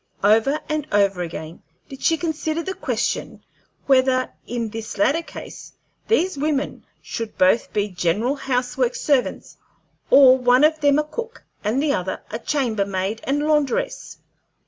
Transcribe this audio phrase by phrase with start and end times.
[0.23, 3.43] Over and over again did she consider the question
[3.85, 5.73] whether, in this latter case,
[6.07, 9.57] these women should both be general house work servants,
[10.09, 14.17] or one of them a cook and the other a chamber maid and laundress.